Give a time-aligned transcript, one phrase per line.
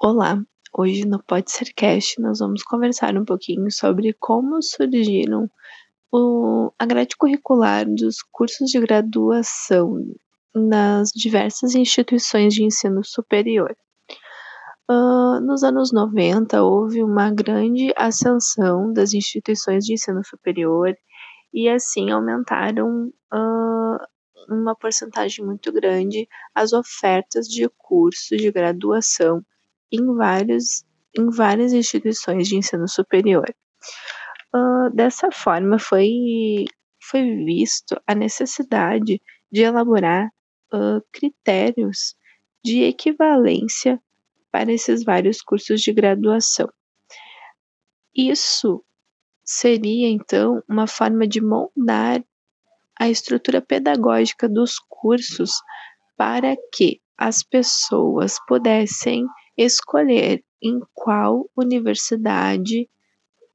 [0.00, 0.40] Olá,
[0.72, 5.50] hoje no Pode Ser Cast nós vamos conversar um pouquinho sobre como surgiram
[6.12, 10.00] o, a grade curricular dos cursos de graduação
[10.54, 13.76] nas diversas instituições de ensino superior.
[14.88, 20.94] Uh, nos anos 90 houve uma grande ascensão das instituições de ensino superior
[21.52, 23.98] e assim aumentaram uh,
[24.48, 29.44] uma porcentagem muito grande as ofertas de cursos de graduação
[29.92, 30.84] em, vários,
[31.16, 33.46] em várias instituições de ensino superior.
[34.54, 36.64] Uh, dessa forma, foi,
[37.02, 39.20] foi visto a necessidade
[39.50, 40.28] de elaborar
[40.72, 42.14] uh, critérios
[42.64, 44.00] de equivalência
[44.50, 46.68] para esses vários cursos de graduação.
[48.14, 48.84] Isso
[49.44, 52.22] seria, então, uma forma de moldar
[52.98, 55.52] a estrutura pedagógica dos cursos
[56.16, 59.24] para que as pessoas pudessem
[59.58, 62.88] escolher em qual universidade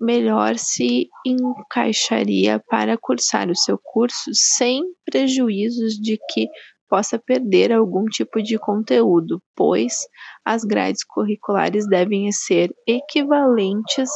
[0.00, 6.48] melhor se encaixaria para cursar o seu curso sem prejuízos de que
[6.88, 10.06] possa perder algum tipo de conteúdo, pois
[10.44, 14.10] as grades curriculares devem ser equivalentes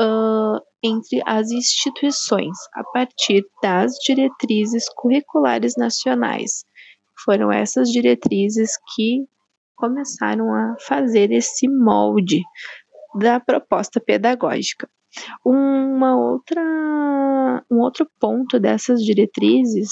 [0.00, 6.64] uh, entre as instituições a partir das diretrizes curriculares nacionais.
[7.24, 9.24] Foram essas diretrizes que
[9.82, 12.40] começaram a fazer esse molde
[13.18, 14.88] da proposta pedagógica.
[15.44, 16.62] Uma outra,
[17.68, 19.90] um outro ponto dessas diretrizes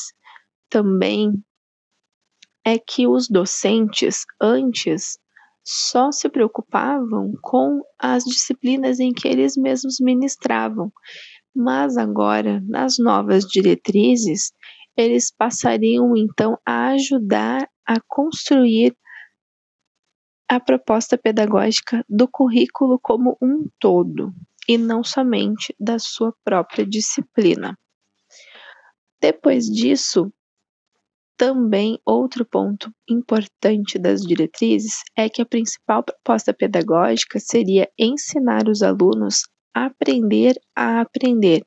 [0.70, 1.33] também
[2.64, 5.18] é que os docentes antes
[5.64, 10.92] só se preocupavam com as disciplinas em que eles mesmos ministravam,
[11.52, 14.52] mas agora, nas novas diretrizes,
[14.96, 18.96] eles passariam então a ajudar a construir
[20.50, 24.34] a proposta pedagógica do currículo como um todo
[24.68, 27.78] e não somente da sua própria disciplina.
[29.20, 30.33] Depois disso,
[31.36, 38.83] também outro ponto importante das diretrizes é que a principal proposta pedagógica seria ensinar os
[38.83, 41.64] alunos a aprender a aprender,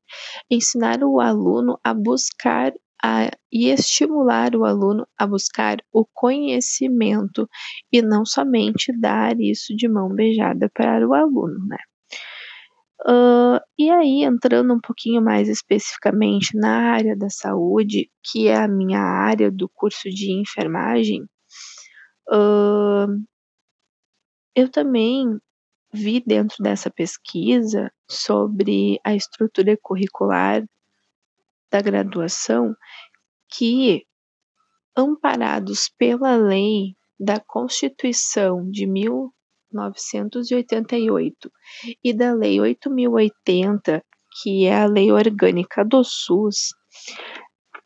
[0.51, 2.73] ensinar o aluno a buscar
[3.03, 7.49] a, e estimular o aluno a buscar o conhecimento
[7.91, 11.77] e não somente dar isso de mão beijada para o aluno, né?
[13.05, 18.67] Uh, e aí, entrando um pouquinho mais especificamente na área da saúde, que é a
[18.67, 21.23] minha área do curso de enfermagem,
[22.31, 23.07] uh,
[24.55, 25.37] eu também
[25.93, 30.63] vi dentro dessa pesquisa sobre a estrutura curricular
[31.73, 32.73] da graduação
[33.49, 34.05] que,
[34.95, 41.51] amparados pela lei da Constituição de 1988
[42.03, 44.05] e da Lei 8080,
[44.39, 46.75] que é a lei orgânica do SUS,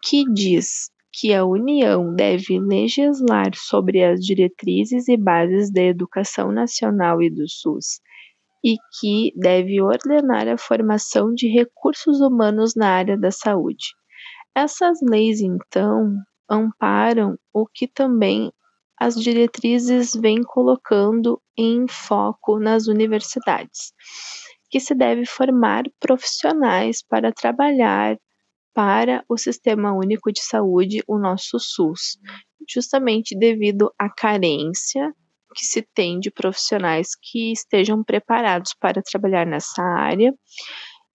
[0.04, 7.22] que diz que a União deve legislar sobre as diretrizes e bases da educação nacional
[7.22, 8.02] e do SUS
[8.68, 13.96] e que deve ordenar a formação de recursos humanos na área da saúde.
[14.54, 16.14] Essas leis, então,
[16.50, 18.52] amparam o que também
[19.00, 23.94] as diretrizes vêm colocando em foco nas universidades,
[24.70, 28.18] que se deve formar profissionais para trabalhar
[28.74, 32.18] para o Sistema Único de Saúde, o nosso SUS,
[32.70, 35.16] justamente devido à carência
[35.58, 40.32] que se tem de profissionais que estejam preparados para trabalhar nessa área.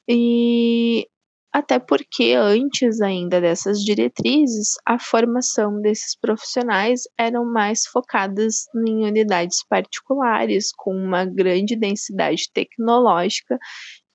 [0.08, 1.06] E
[1.54, 9.58] até porque antes ainda dessas diretrizes, a formação desses profissionais eram mais focadas em unidades
[9.68, 13.58] particulares, com uma grande densidade tecnológica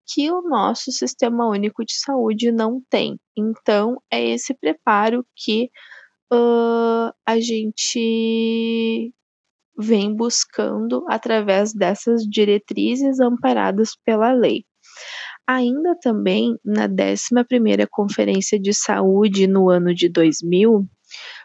[0.08, 3.20] que o nosso Sistema Único de Saúde não tem.
[3.38, 5.70] Então, é esse preparo que
[6.34, 9.14] uh, a gente
[9.78, 14.64] vem buscando através dessas diretrizes amparadas pela lei.
[15.46, 20.86] Ainda também na 11ª Conferência de Saúde no ano de 2000,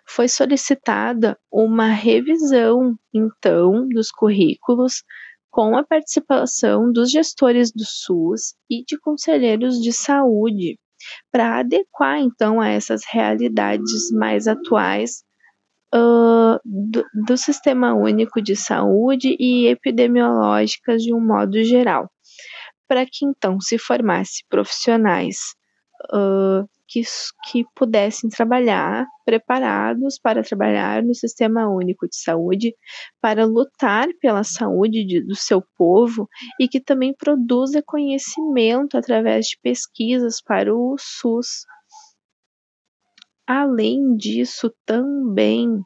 [0.08, 5.04] foi solicitada uma revisão, então, dos currículos
[5.50, 10.78] com a participação dos gestores do SUS e de conselheiros de saúde,
[11.30, 15.22] para adequar, então, a essas realidades mais atuais
[16.64, 22.10] do, do Sistema Único de Saúde e epidemiológicas de um modo geral,
[22.88, 25.36] para que então se formasse profissionais
[26.12, 27.02] uh, que,
[27.50, 32.74] que pudessem trabalhar preparados para trabalhar no Sistema Único de Saúde,
[33.20, 36.28] para lutar pela saúde de, do seu povo
[36.60, 41.64] e que também produza conhecimento através de pesquisas para o SUS.
[43.46, 45.82] Além disso, também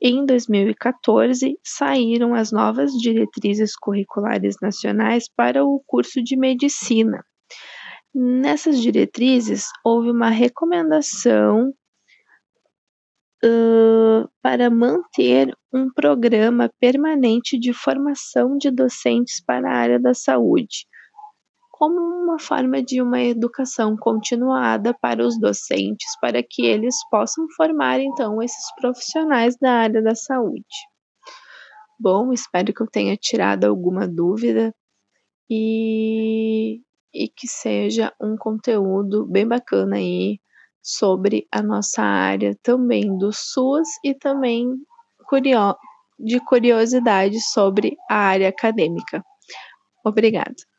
[0.00, 7.24] em 2014 saíram as novas diretrizes curriculares nacionais para o curso de medicina.
[8.14, 11.72] Nessas diretrizes, houve uma recomendação
[13.44, 20.86] uh, para manter um programa permanente de formação de docentes para a área da saúde,
[21.82, 27.98] como uma forma de uma educação continuada para os docentes, para que eles possam formar
[27.98, 30.62] então esses profissionais da área da saúde.
[31.98, 34.72] Bom, espero que eu tenha tirado alguma dúvida
[35.50, 36.80] e
[37.12, 40.38] e que seja um conteúdo bem bacana aí
[40.80, 44.68] sobre a nossa área também do SUS e também
[45.28, 45.74] curio
[46.16, 49.20] de curiosidade sobre a área acadêmica.
[50.04, 50.71] Obrigada.